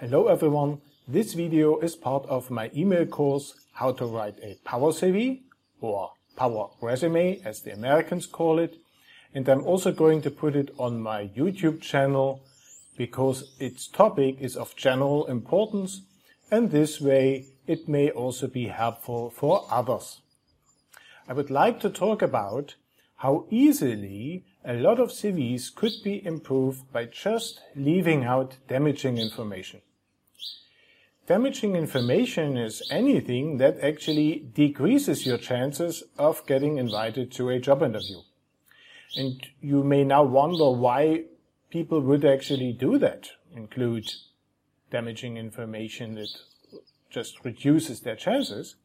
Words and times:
Hello 0.00 0.28
everyone, 0.28 0.80
this 1.08 1.34
video 1.34 1.80
is 1.80 1.96
part 1.96 2.24
of 2.26 2.52
my 2.52 2.70
email 2.72 3.04
course 3.04 3.66
How 3.72 3.90
to 3.90 4.06
Write 4.06 4.38
a 4.44 4.56
Power 4.64 4.92
CV 4.92 5.40
or 5.80 6.12
Power 6.36 6.70
Resume 6.80 7.40
as 7.44 7.62
the 7.62 7.72
Americans 7.72 8.24
call 8.24 8.60
it 8.60 8.76
and 9.34 9.48
I'm 9.48 9.64
also 9.64 9.90
going 9.90 10.22
to 10.22 10.30
put 10.30 10.54
it 10.54 10.70
on 10.78 11.00
my 11.00 11.26
YouTube 11.36 11.80
channel 11.80 12.44
because 12.96 13.56
its 13.58 13.88
topic 13.88 14.36
is 14.38 14.56
of 14.56 14.76
general 14.76 15.26
importance 15.26 16.02
and 16.48 16.70
this 16.70 17.00
way 17.00 17.46
it 17.66 17.88
may 17.88 18.08
also 18.10 18.46
be 18.46 18.68
helpful 18.68 19.30
for 19.30 19.66
others. 19.68 20.20
I 21.28 21.32
would 21.32 21.50
like 21.50 21.80
to 21.80 21.90
talk 21.90 22.22
about 22.22 22.76
how 23.16 23.46
easily 23.50 24.44
a 24.64 24.74
lot 24.74 25.00
of 25.00 25.08
CVs 25.08 25.74
could 25.74 25.94
be 26.04 26.24
improved 26.24 26.92
by 26.92 27.06
just 27.06 27.60
leaving 27.74 28.22
out 28.22 28.58
damaging 28.68 29.18
information. 29.18 29.80
Damaging 31.28 31.76
information 31.76 32.56
is 32.56 32.82
anything 32.90 33.58
that 33.58 33.78
actually 33.80 34.48
decreases 34.54 35.26
your 35.26 35.36
chances 35.36 36.02
of 36.16 36.46
getting 36.46 36.78
invited 36.78 37.30
to 37.32 37.50
a 37.50 37.58
job 37.58 37.82
interview. 37.82 38.20
And 39.14 39.46
you 39.60 39.84
may 39.84 40.04
now 40.04 40.22
wonder 40.22 40.70
why 40.70 41.24
people 41.68 42.00
would 42.00 42.24
actually 42.24 42.72
do 42.72 42.96
that, 43.00 43.28
include 43.54 44.10
damaging 44.90 45.36
information 45.36 46.14
that 46.14 46.30
just 47.10 47.44
reduces 47.44 48.00
their 48.00 48.16
chances. 48.16 48.76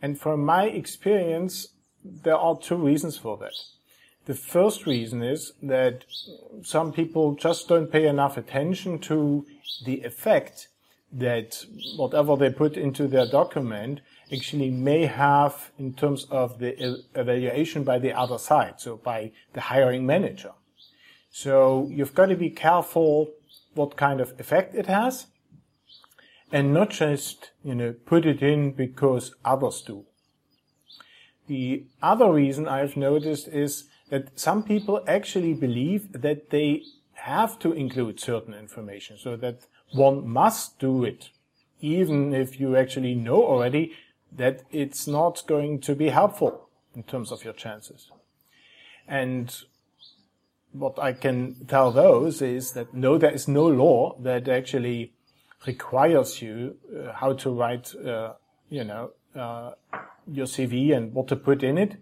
And 0.00 0.18
from 0.18 0.42
my 0.46 0.64
experience, 0.64 1.68
there 2.02 2.38
are 2.38 2.56
two 2.56 2.76
reasons 2.76 3.18
for 3.18 3.36
that. 3.36 3.52
The 4.24 4.34
first 4.34 4.86
reason 4.86 5.22
is 5.22 5.52
that 5.62 6.06
some 6.62 6.94
people 6.94 7.34
just 7.34 7.68
don't 7.68 7.92
pay 7.92 8.06
enough 8.06 8.38
attention 8.38 8.98
to 9.00 9.44
the 9.84 10.00
effect 10.04 10.68
that 11.12 11.64
whatever 11.96 12.36
they 12.36 12.50
put 12.50 12.76
into 12.76 13.06
their 13.06 13.26
document 13.26 14.00
actually 14.32 14.70
may 14.70 15.06
have 15.06 15.70
in 15.78 15.94
terms 15.94 16.26
of 16.30 16.58
the 16.58 17.02
evaluation 17.14 17.84
by 17.84 17.98
the 17.98 18.12
other 18.12 18.38
side, 18.38 18.80
so 18.80 18.96
by 18.96 19.32
the 19.52 19.60
hiring 19.60 20.04
manager. 20.04 20.52
So 21.30 21.88
you've 21.90 22.14
got 22.14 22.26
to 22.26 22.36
be 22.36 22.50
careful 22.50 23.30
what 23.74 23.96
kind 23.96 24.20
of 24.20 24.38
effect 24.40 24.74
it 24.74 24.86
has 24.86 25.26
and 26.52 26.72
not 26.72 26.90
just, 26.90 27.50
you 27.62 27.74
know, 27.74 27.92
put 27.92 28.24
it 28.24 28.42
in 28.42 28.72
because 28.72 29.34
others 29.44 29.82
do. 29.82 30.04
The 31.46 31.86
other 32.02 32.32
reason 32.32 32.66
I've 32.66 32.96
noticed 32.96 33.48
is 33.48 33.84
that 34.10 34.38
some 34.38 34.62
people 34.62 35.04
actually 35.06 35.54
believe 35.54 36.12
that 36.12 36.50
they 36.50 36.82
have 37.14 37.58
to 37.60 37.72
include 37.72 38.20
certain 38.20 38.54
information 38.54 39.18
so 39.18 39.36
that 39.36 39.66
one 39.92 40.28
must 40.28 40.78
do 40.78 41.04
it, 41.04 41.30
even 41.80 42.34
if 42.34 42.60
you 42.60 42.76
actually 42.76 43.14
know 43.14 43.42
already 43.42 43.92
that 44.32 44.62
it's 44.70 45.06
not 45.06 45.42
going 45.46 45.80
to 45.80 45.94
be 45.94 46.08
helpful 46.08 46.68
in 46.94 47.02
terms 47.02 47.30
of 47.32 47.44
your 47.44 47.52
chances. 47.52 48.10
And 49.08 49.54
what 50.72 50.98
I 50.98 51.12
can 51.12 51.66
tell 51.66 51.90
those 51.90 52.42
is 52.42 52.72
that 52.72 52.92
no, 52.92 53.18
there 53.18 53.30
is 53.30 53.48
no 53.48 53.66
law 53.66 54.16
that 54.20 54.48
actually 54.48 55.12
requires 55.66 56.42
you 56.42 56.76
uh, 56.94 57.12
how 57.12 57.32
to 57.34 57.50
write, 57.50 57.94
uh, 57.94 58.34
you 58.68 58.84
know, 58.84 59.12
uh, 59.34 59.72
your 60.26 60.46
CV 60.46 60.94
and 60.96 61.12
what 61.12 61.28
to 61.28 61.36
put 61.36 61.62
in 61.62 61.78
it 61.78 61.96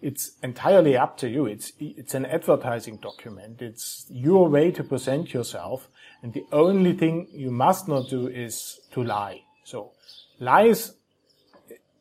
it's 0.00 0.32
entirely 0.42 0.96
up 0.96 1.16
to 1.18 1.28
you. 1.28 1.46
It's, 1.46 1.72
it's 1.80 2.14
an 2.14 2.26
advertising 2.26 2.96
document. 2.96 3.60
It's 3.60 4.06
your 4.08 4.48
way 4.48 4.70
to 4.72 4.84
present 4.84 5.34
yourself. 5.34 5.88
And 6.22 6.32
the 6.32 6.44
only 6.52 6.92
thing 6.92 7.28
you 7.32 7.50
must 7.50 7.88
not 7.88 8.08
do 8.08 8.28
is 8.28 8.80
to 8.92 9.02
lie. 9.02 9.42
So 9.64 9.92
lies 10.38 10.94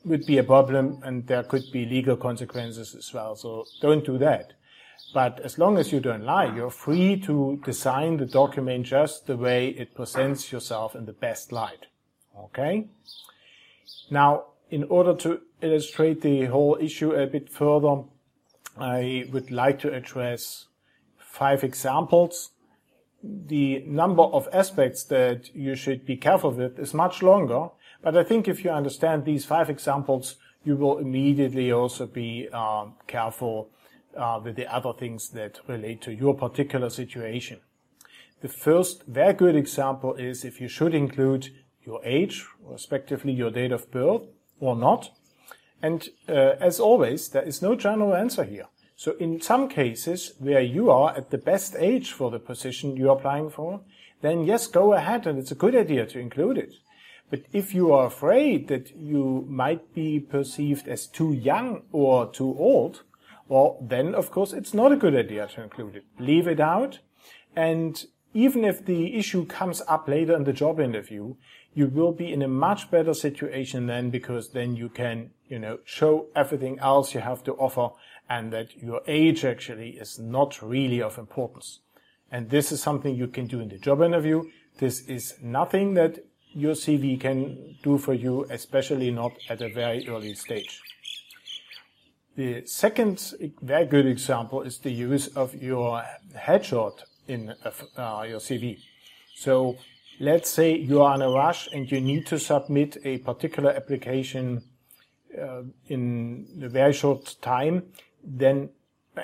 would 0.05 0.25
be 0.25 0.37
a 0.37 0.43
problem 0.43 0.99
and 1.03 1.27
there 1.27 1.43
could 1.43 1.63
be 1.71 1.85
legal 1.85 2.15
consequences 2.15 2.95
as 2.95 3.13
well. 3.13 3.35
So 3.35 3.65
don't 3.81 4.05
do 4.05 4.17
that. 4.19 4.53
But 5.13 5.39
as 5.39 5.57
long 5.57 5.77
as 5.77 5.91
you 5.91 5.99
don't 5.99 6.23
lie, 6.23 6.53
you're 6.53 6.69
free 6.69 7.19
to 7.21 7.61
design 7.63 8.17
the 8.17 8.25
document 8.25 8.85
just 8.85 9.25
the 9.25 9.37
way 9.37 9.69
it 9.69 9.95
presents 9.95 10.51
yourself 10.51 10.95
in 10.95 11.05
the 11.05 11.13
best 11.13 11.51
light. 11.51 11.87
Okay? 12.37 12.87
Now, 14.11 14.45
in 14.69 14.83
order 14.85 15.15
to 15.15 15.41
illustrate 15.61 16.21
the 16.21 16.45
whole 16.45 16.77
issue 16.79 17.11
a 17.11 17.27
bit 17.27 17.49
further, 17.49 18.03
I 18.77 19.25
would 19.31 19.51
like 19.51 19.79
to 19.79 19.93
address 19.93 20.67
five 21.17 21.63
examples. 21.63 22.51
The 23.23 23.83
number 23.85 24.23
of 24.23 24.47
aspects 24.53 25.03
that 25.05 25.53
you 25.55 25.75
should 25.75 26.05
be 26.05 26.17
careful 26.17 26.51
with 26.51 26.77
is 26.79 26.93
much 26.93 27.23
longer, 27.23 27.69
but 28.01 28.15
I 28.15 28.23
think 28.23 28.47
if 28.47 28.63
you 28.63 28.69
understand 28.69 29.25
these 29.25 29.45
five 29.45 29.69
examples, 29.69 30.35
you 30.63 30.75
will 30.75 30.99
immediately 30.99 31.71
also 31.71 32.05
be 32.05 32.47
uh, 32.53 32.85
careful 33.07 33.69
uh, 34.15 34.39
with 34.43 34.55
the 34.55 34.71
other 34.73 34.93
things 34.93 35.29
that 35.29 35.59
relate 35.67 36.01
to 36.01 36.13
your 36.13 36.35
particular 36.35 36.89
situation. 36.89 37.59
The 38.41 38.47
first 38.47 39.03
very 39.07 39.33
good 39.33 39.55
example 39.55 40.13
is 40.13 40.45
if 40.45 40.61
you 40.61 40.67
should 40.67 40.93
include 40.93 41.49
your 41.83 42.01
age, 42.03 42.45
respectively 42.61 43.31
your 43.31 43.49
date 43.49 43.71
of 43.71 43.89
birth, 43.89 44.23
or 44.59 44.75
not. 44.75 45.09
And 45.81 46.09
uh, 46.27 46.55
as 46.59 46.79
always, 46.79 47.29
there 47.29 47.43
is 47.43 47.61
no 47.61 47.75
general 47.75 48.15
answer 48.15 48.43
here. 48.43 48.67
So 48.95 49.15
in 49.19 49.41
some 49.41 49.69
cases 49.69 50.33
where 50.39 50.61
you 50.61 50.89
are 50.89 51.15
at 51.15 51.29
the 51.29 51.37
best 51.37 51.75
age 51.77 52.11
for 52.11 52.31
the 52.31 52.39
position 52.39 52.97
you're 52.97 53.15
applying 53.15 53.51
for, 53.51 53.81
then 54.21 54.43
yes, 54.43 54.65
go 54.65 54.93
ahead 54.93 55.27
and 55.27 55.37
it's 55.37 55.51
a 55.51 55.55
good 55.55 55.75
idea 55.75 56.07
to 56.07 56.19
include 56.19 56.57
it. 56.57 56.73
But 57.29 57.43
if 57.51 57.75
you 57.75 57.93
are 57.93 58.07
afraid 58.07 58.69
that 58.69 58.95
you 58.95 59.45
might 59.49 59.93
be 59.93 60.19
perceived 60.19 60.87
as 60.87 61.05
too 61.05 61.33
young 61.33 61.83
or 61.91 62.31
too 62.31 62.55
old, 62.57 63.03
well, 63.47 63.77
then 63.81 64.15
of 64.15 64.31
course 64.31 64.53
it's 64.53 64.73
not 64.73 64.91
a 64.91 64.97
good 64.97 65.15
idea 65.15 65.47
to 65.47 65.61
include 65.61 65.97
it. 65.97 66.05
Leave 66.17 66.47
it 66.47 66.59
out. 66.59 66.99
And 67.55 68.03
even 68.33 68.63
if 68.63 68.85
the 68.85 69.15
issue 69.15 69.45
comes 69.45 69.81
up 69.87 70.07
later 70.07 70.35
in 70.35 70.45
the 70.45 70.53
job 70.53 70.79
interview, 70.79 71.35
you 71.77 71.85
will 71.85 72.11
be 72.11 72.33
in 72.33 72.41
a 72.41 72.47
much 72.47 72.89
better 72.89 73.13
situation 73.13 73.85
then 73.85 74.09
because 74.09 74.49
then 74.49 74.75
you 74.75 74.89
can, 74.89 75.29
you 75.47 75.59
know, 75.59 75.77
show 75.85 76.25
everything 76.35 76.79
else 76.79 77.13
you 77.13 77.19
have 77.21 77.43
to 77.43 77.53
offer 77.53 77.89
and 78.27 78.51
that 78.51 78.75
your 78.81 79.01
age 79.05 79.45
actually 79.45 79.91
is 79.91 80.17
not 80.17 80.59
really 80.59 80.99
of 81.03 81.19
importance. 81.19 81.81
And 82.31 82.49
this 82.49 82.71
is 82.71 82.81
something 82.81 83.15
you 83.15 83.27
can 83.27 83.45
do 83.45 83.59
in 83.59 83.69
the 83.69 83.77
job 83.77 84.01
interview. 84.01 84.45
This 84.79 85.01
is 85.01 85.35
nothing 85.39 85.93
that 85.93 86.25
your 86.51 86.73
CV 86.73 87.21
can 87.21 87.75
do 87.83 87.99
for 87.99 88.15
you, 88.15 88.47
especially 88.49 89.11
not 89.11 89.33
at 89.47 89.61
a 89.61 89.69
very 89.69 90.09
early 90.09 90.33
stage. 90.33 90.81
The 92.35 92.65
second 92.65 93.35
very 93.61 93.85
good 93.85 94.07
example 94.07 94.63
is 94.63 94.79
the 94.79 94.91
use 94.91 95.27
of 95.27 95.53
your 95.53 96.03
headshot 96.35 97.03
in 97.27 97.53
uh, 97.63 98.25
your 98.27 98.39
CV. 98.39 98.79
So 99.35 99.77
let's 100.19 100.49
say 100.49 100.75
you 100.75 101.01
are 101.01 101.15
in 101.15 101.21
a 101.21 101.29
rush 101.29 101.67
and 101.71 101.91
you 101.91 102.01
need 102.01 102.25
to 102.27 102.39
submit 102.39 102.97
a 103.03 103.19
particular 103.19 103.71
application 103.71 104.63
uh, 105.39 105.63
in 105.87 106.59
a 106.63 106.69
very 106.69 106.93
short 106.93 107.35
time, 107.41 107.83
then 108.23 108.69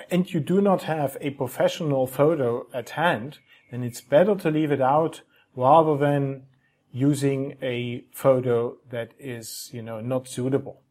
and 0.10 0.34
you 0.34 0.40
do 0.40 0.60
not 0.60 0.84
have 0.84 1.18
a 1.22 1.30
professional 1.32 2.08
photo 2.08 2.66
at 2.74 2.92
hand, 2.92 3.40
then 3.70 3.84
it's 3.84 4.02
better 4.02 4.36
to 4.36 4.50
leave 4.50 4.72
it 4.72 4.82
out 4.82 5.22
rather 5.56 5.98
than 5.98 6.44
using 6.92 7.58
a 7.62 8.04
photo 8.12 8.78
that 8.90 9.12
is, 9.20 9.70
you 9.72 9.82
know, 9.82 10.00
not 10.00 10.28
suitable. 10.28 10.82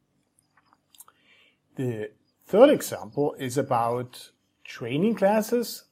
The 1.76 2.10
third 2.46 2.70
example 2.70 3.34
is 3.38 3.56
about 3.58 4.30
training 4.64 5.14
classes 5.14 5.84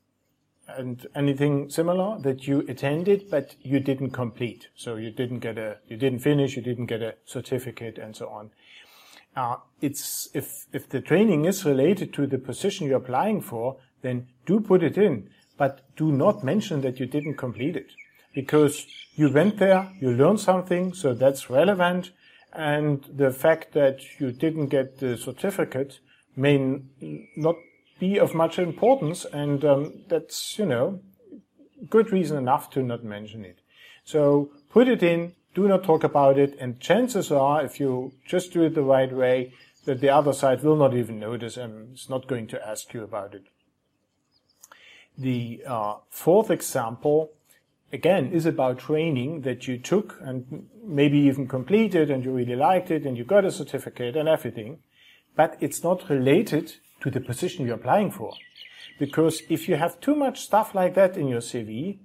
and 0.76 1.06
anything 1.14 1.70
similar 1.70 2.18
that 2.20 2.46
you 2.46 2.60
attended 2.68 3.30
but 3.30 3.56
you 3.62 3.80
didn't 3.80 4.10
complete. 4.10 4.68
So 4.74 4.96
you 4.96 5.10
didn't 5.10 5.40
get 5.40 5.58
a, 5.58 5.78
you 5.88 5.96
didn't 5.96 6.20
finish, 6.20 6.56
you 6.56 6.62
didn't 6.62 6.86
get 6.86 7.02
a 7.02 7.14
certificate 7.24 7.98
and 7.98 8.14
so 8.16 8.28
on. 8.28 8.50
Uh, 9.36 9.56
it's, 9.80 10.28
if, 10.34 10.66
if 10.72 10.88
the 10.88 11.00
training 11.00 11.44
is 11.44 11.64
related 11.64 12.12
to 12.14 12.26
the 12.26 12.38
position 12.38 12.86
you're 12.86 12.98
applying 12.98 13.40
for, 13.40 13.76
then 14.02 14.26
do 14.46 14.60
put 14.60 14.82
it 14.82 14.98
in, 14.98 15.30
but 15.56 15.80
do 15.96 16.10
not 16.10 16.42
mention 16.42 16.80
that 16.80 16.98
you 16.98 17.06
didn't 17.06 17.36
complete 17.36 17.76
it. 17.76 17.92
Because 18.34 18.86
you 19.14 19.30
went 19.30 19.58
there, 19.58 19.90
you 20.00 20.10
learned 20.12 20.40
something, 20.40 20.92
so 20.94 21.14
that's 21.14 21.50
relevant, 21.50 22.12
and 22.52 23.04
the 23.16 23.30
fact 23.30 23.72
that 23.72 24.00
you 24.18 24.32
didn't 24.32 24.68
get 24.68 24.98
the 24.98 25.16
certificate 25.16 26.00
may 26.36 26.80
not 27.36 27.56
be 28.00 28.18
of 28.18 28.34
much 28.34 28.58
importance, 28.58 29.24
and 29.24 29.64
um, 29.64 30.02
that's 30.08 30.58
you 30.58 30.66
know 30.66 31.00
good 31.88 32.10
reason 32.12 32.36
enough 32.36 32.70
to 32.70 32.82
not 32.82 33.04
mention 33.04 33.44
it. 33.44 33.60
So 34.04 34.50
put 34.70 34.88
it 34.88 35.02
in, 35.02 35.34
do 35.54 35.68
not 35.68 35.84
talk 35.84 36.02
about 36.02 36.38
it, 36.38 36.56
and 36.58 36.80
chances 36.80 37.30
are, 37.30 37.64
if 37.64 37.78
you 37.78 38.12
just 38.26 38.52
do 38.52 38.62
it 38.62 38.74
the 38.74 38.82
right 38.82 39.12
way, 39.12 39.52
that 39.84 40.00
the 40.00 40.10
other 40.10 40.32
side 40.32 40.62
will 40.62 40.76
not 40.76 40.94
even 40.94 41.20
notice 41.20 41.56
and 41.56 41.94
is 41.94 42.10
not 42.10 42.26
going 42.26 42.48
to 42.48 42.68
ask 42.68 42.92
you 42.92 43.02
about 43.02 43.34
it. 43.34 43.44
The 45.16 45.62
uh, 45.66 45.94
fourth 46.10 46.50
example 46.50 47.30
again, 47.92 48.32
is 48.32 48.46
about 48.46 48.78
training 48.78 49.42
that 49.42 49.66
you 49.66 49.78
took 49.78 50.18
and 50.20 50.66
maybe 50.84 51.18
even 51.18 51.46
completed 51.46 52.10
and 52.10 52.24
you 52.24 52.32
really 52.32 52.56
liked 52.56 52.90
it 52.90 53.04
and 53.04 53.16
you 53.16 53.24
got 53.24 53.44
a 53.44 53.50
certificate 53.50 54.16
and 54.16 54.28
everything, 54.28 54.78
but 55.36 55.56
it's 55.60 55.82
not 55.82 56.08
related 56.08 56.74
to 57.00 57.10
the 57.10 57.20
position 57.20 57.66
you're 57.66 57.76
applying 57.76 58.10
for. 58.10 58.34
Because 58.98 59.42
if 59.48 59.68
you 59.68 59.76
have 59.76 60.00
too 60.00 60.14
much 60.14 60.40
stuff 60.40 60.74
like 60.74 60.94
that 60.94 61.16
in 61.16 61.28
your 61.28 61.40
CV, 61.40 61.98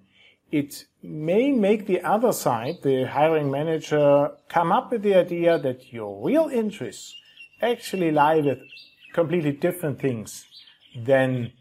it 0.51 0.85
may 1.03 1.51
make 1.51 1.85
the 1.85 2.01
other 2.01 2.31
side, 2.31 2.77
the 2.83 3.05
hiring 3.05 3.51
manager, 3.51 4.31
come 4.47 4.71
up 4.71 4.91
with 4.91 5.01
the 5.01 5.15
idea 5.15 5.59
that 5.59 5.91
your 5.91 6.25
real 6.25 6.47
interests 6.47 7.15
actually 7.61 8.11
lie 8.11 8.39
with 8.39 8.59
completely 9.13 9.51
different 9.51 9.99
things 9.99 10.45
than 10.95 11.51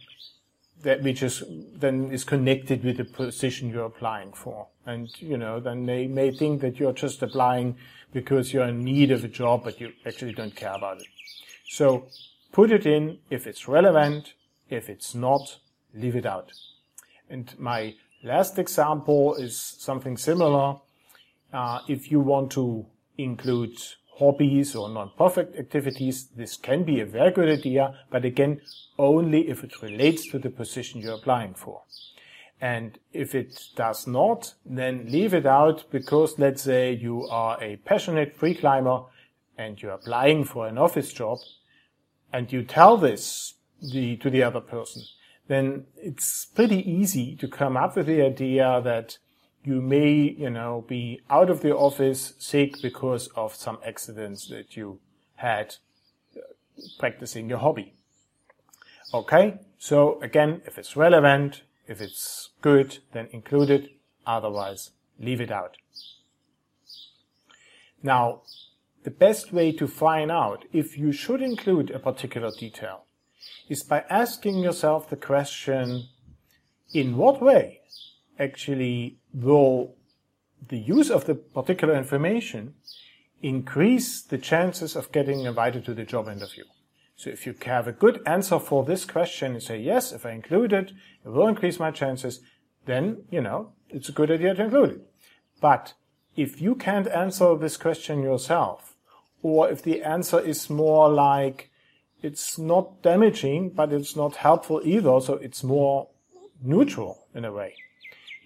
that 0.83 1.03
which 1.03 1.23
is 1.23 1.43
then 1.75 2.11
is 2.13 2.25
connected 2.25 2.85
with 2.85 2.99
the 2.99 3.05
position 3.05 3.71
you're 3.71 3.87
applying 3.87 4.33
for. 4.33 4.69
And 4.87 5.09
you 5.21 5.39
know, 5.39 5.59
then 5.61 5.87
they 5.87 6.07
may 6.07 6.31
think 6.31 6.61
that 6.61 6.79
you're 6.79 6.93
just 6.93 7.23
applying 7.23 7.77
because 8.13 8.53
you're 8.53 8.67
in 8.67 8.85
need 8.85 9.11
of 9.11 9.25
a 9.25 9.29
job, 9.29 9.65
but 9.65 9.81
you 9.81 9.93
actually 10.07 10.33
don't 10.33 10.55
care 10.55 10.75
about 10.75 11.01
it. 11.01 11.09
So 11.69 12.07
put 12.55 12.71
it 12.71 12.87
in 12.87 13.19
if 13.31 13.47
it's 13.47 13.69
relevant. 13.69 14.33
If 14.71 14.89
it's 14.89 15.15
not, 15.15 15.59
leave 15.93 16.17
it 16.17 16.25
out. 16.25 16.53
And 17.29 17.53
my 17.59 17.97
last 18.23 18.59
example 18.59 19.35
is 19.35 19.59
something 19.59 20.17
similar. 20.17 20.77
Uh, 21.53 21.81
if 21.89 22.11
you 22.13 22.21
want 22.21 22.53
to 22.53 22.87
include 23.19 23.77
hobbies 24.19 24.77
or 24.77 24.89
non-profit 24.89 25.55
activities, 25.59 26.29
this 26.37 26.57
can 26.57 26.85
be 26.85 27.01
a 27.01 27.07
very 27.07 27.33
good 27.33 27.49
idea, 27.49 27.95
but 28.11 28.25
again, 28.25 28.61
only 28.99 29.49
if 29.49 29.65
it 29.65 29.83
relates 29.83 30.31
to 30.31 30.39
the 30.39 30.51
position 30.51 31.01
you're 31.01 31.15
applying 31.17 31.55
for. 31.55 31.83
And 32.61 32.99
if 33.13 33.35
it 33.35 33.61
does 33.75 34.07
not, 34.07 34.55
then 34.65 35.07
leave 35.09 35.35
it 35.35 35.45
out 35.45 35.91
because 35.91 36.39
let's 36.39 36.63
say 36.63 36.93
you 36.93 37.27
are 37.29 37.63
a 37.63 37.77
passionate 37.77 38.37
free 38.37 38.55
climber 38.55 39.03
and 39.59 39.83
you're 39.83 39.93
applying 39.93 40.45
for 40.45 40.69
an 40.69 40.79
office 40.79 41.13
job 41.13 41.39
and 42.35 42.53
you 42.53 42.65
tell 42.65 42.97
this 42.97 43.55
the, 43.81 44.17
to 44.17 44.29
the 44.29 44.43
other 44.43 44.61
person, 44.61 45.03
then 45.47 45.87
it's 45.97 46.47
pretty 46.47 46.79
easy 46.91 47.37
to 47.37 47.47
come 47.47 47.77
up 47.77 47.95
with 47.95 48.07
the 48.07 48.23
idea 48.23 48.81
that 48.83 49.19
you 49.63 49.81
may, 49.81 50.35
you 50.37 50.51
know, 50.51 50.85
be 50.89 51.21
out 51.31 51.49
of 51.49 51.61
the 51.61 51.75
office 51.75 52.35
sick 52.39 52.83
because 52.83 53.29
of 53.37 53.55
some 53.55 53.79
accidents 53.87 54.49
that 54.49 54.77
you 54.77 54.99
had 55.37 55.77
uh, 56.37 56.41
practicing 56.99 57.49
your 57.49 57.59
hobby. 57.59 57.95
Okay, 59.13 59.61
so 59.79 60.21
again, 60.21 60.61
if 60.67 60.77
it's 60.77 60.97
relevant, 60.97 61.63
if 61.87 62.01
it's 62.01 62.51
good, 62.61 62.99
then 63.13 63.29
include 63.31 63.71
it. 63.71 63.91
Otherwise, 64.27 64.91
leave 65.21 65.41
it 65.41 65.53
out. 65.53 65.77
Now, 68.03 68.43
the 69.05 69.11
best 69.11 69.53
way 69.53 69.71
to 69.73 69.87
find 69.87 70.31
out 70.31 70.65
if 70.73 70.99
you 70.99 71.13
should 71.13 71.43
include 71.43 71.91
a 71.91 71.99
particular 71.99 72.51
detail 72.51 73.05
is 73.69 73.83
by 73.83 74.05
asking 74.11 74.59
yourself 74.59 75.09
the 75.09 75.17
question, 75.17 76.09
in 76.93 77.17
what 77.17 77.41
way 77.41 77.81
actually 78.39 79.19
will 79.33 79.95
the 80.69 80.79
use 80.79 81.11
of 81.11 81.27
the 81.27 81.35
particular 81.35 81.95
information 81.95 82.75
increase 83.43 84.23
the 84.23 84.39
chances 84.39 84.97
of 84.97 85.13
getting 85.13 85.41
invited 85.41 85.85
to 85.85 85.95
the 85.95 86.05
job 86.05 86.29
interview. 86.29 86.65
So 87.17 87.31
if 87.31 87.47
you 87.47 87.55
have 87.67 87.87
a 87.87 87.93
good 87.93 88.23
answer 88.27 88.59
for 88.59 88.85
this 88.85 89.05
question 89.05 89.53
and 89.53 89.63
say, 89.63 89.79
yes, 89.79 90.13
if 90.13 90.25
I 90.25 90.31
include 90.31 90.73
it, 90.73 90.93
it 91.25 91.29
will 91.29 91.47
increase 91.47 91.79
my 91.79 91.91
chances, 91.91 92.41
then, 92.87 93.25
you 93.31 93.41
know, 93.41 93.73
it's 93.91 94.09
a 94.09 94.13
good 94.13 94.31
idea 94.31 94.55
to 94.55 94.65
include 94.65 94.91
it. 94.91 95.01
But 95.61 95.95
if 96.37 96.61
you 96.61 96.75
can't 96.75 97.07
answer 97.09 97.57
this 97.57 97.77
question 97.77 98.23
yourself, 98.23 98.94
or 99.45 99.69
if 99.69 99.83
the 99.83 100.03
answer 100.03 100.41
is 100.41 100.71
more 100.71 101.11
like, 101.11 101.71
it's 102.23 102.59
not 102.59 103.03
damaging, 103.03 103.69
but 103.69 103.93
it's 103.93 104.17
not 104.17 104.37
helpful 104.37 104.81
either, 104.83 105.21
so 105.21 105.35
it's 105.35 105.63
more 105.63 106.09
neutral 106.63 107.27
in 107.35 107.45
a 107.45 107.53
way, 107.53 107.75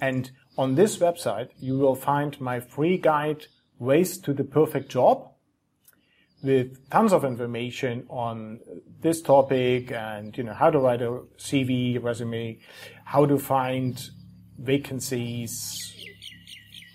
And 0.01 0.31
on 0.57 0.77
this 0.77 0.97
website, 0.99 1.51
you 1.59 1.79
will 1.79 1.95
find 1.95 2.41
my 2.41 2.59
free 2.61 2.99
guide, 2.99 3.47
Ways 3.79 4.19
to 4.19 4.33
the 4.33 4.43
Perfect 4.43 4.89
Job 4.89 5.31
with 6.43 6.89
tons 6.91 7.13
of 7.13 7.25
information 7.25 8.05
on 8.09 8.61
this 9.01 9.23
topic 9.23 9.93
and, 9.93 10.37
you 10.37 10.43
know, 10.45 10.55
how 10.55 10.71
to 10.71 10.79
write 10.79 11.03
a 11.03 11.21
CV, 11.37 12.03
resume, 12.03 12.59
how 13.05 13.27
to 13.27 13.39
find 13.39 14.11
vacancies, 14.59 15.95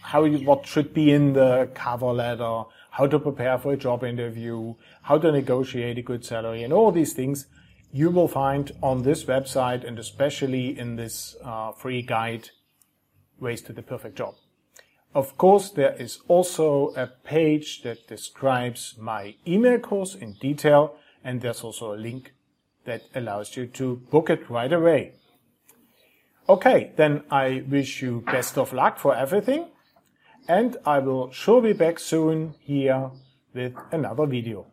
how 0.02 0.26
you, 0.26 0.46
what 0.46 0.66
should 0.66 0.94
be 0.94 1.12
in 1.12 1.34
the 1.34 1.70
cover 1.74 2.14
letter, 2.14 2.64
how 2.92 3.08
to 3.08 3.18
prepare 3.18 3.58
for 3.58 3.74
a 3.74 3.78
job 3.78 4.04
interview, 4.04 4.76
how 5.04 5.18
to 5.18 5.32
negotiate 5.32 5.98
a 5.98 6.02
good 6.02 6.24
salary, 6.24 6.64
and 6.64 6.72
all 6.72 6.92
these 6.92 7.14
things 7.14 7.48
you 7.92 8.10
will 8.10 8.28
find 8.28 8.72
on 8.82 9.04
this 9.04 9.24
website 9.26 9.88
and 9.88 10.00
especially 10.00 10.78
in 10.78 10.96
this 10.96 11.36
uh, 11.44 11.72
free 11.72 12.02
guide, 12.02 12.50
Ways 13.40 13.62
to 13.64 13.74
the 13.74 13.82
Perfect 13.82 14.16
Job. 14.16 14.36
Of 15.16 15.38
course, 15.38 15.70
there 15.70 15.94
is 15.94 16.20
also 16.28 16.94
a 16.96 17.08
page 17.08 17.84
that 17.84 18.08
describes 18.08 18.96
my 18.98 19.36
email 19.46 19.78
course 19.80 20.16
in 20.16 20.34
detail, 20.34 20.96
and 21.24 21.42
there's 21.42 21.62
also 21.62 21.94
a 21.94 21.98
link 21.98 22.34
that 22.86 23.04
allows 23.14 23.56
you 23.56 23.68
to 23.68 23.98
book 24.10 24.30
it 24.30 24.50
right 24.50 24.72
away. 24.72 25.14
Okay, 26.50 26.92
then 26.98 27.24
I 27.32 27.64
wish 27.70 28.02
you 28.02 28.22
best 28.22 28.58
of 28.58 28.74
luck 28.74 29.00
for 29.00 29.16
everything 29.16 29.68
and 30.50 30.76
I 30.86 31.00
will 31.00 31.32
sure 31.32 31.62
be 31.62 31.72
back 31.72 32.00
soon 32.00 32.56
here 32.60 33.12
with 33.54 33.74
another 33.94 34.26
video. 34.26 34.66